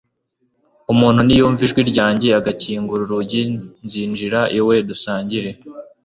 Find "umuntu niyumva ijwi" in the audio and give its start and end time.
0.93-1.81